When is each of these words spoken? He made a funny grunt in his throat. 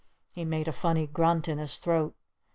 He 0.31 0.45
made 0.45 0.67
a 0.67 0.71
funny 0.71 1.05
grunt 1.05 1.47
in 1.47 1.59
his 1.59 1.77
throat. 1.77 2.15